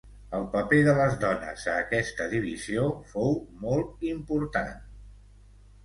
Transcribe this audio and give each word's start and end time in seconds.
El 0.35 0.45
paper 0.53 0.79
de 0.87 0.95
les 0.99 1.17
dones 1.23 1.67
a 1.75 1.77
aquesta 1.83 2.27
divisió 2.33 2.89
fou 3.15 3.39
molt 3.69 4.05
important. 4.17 4.77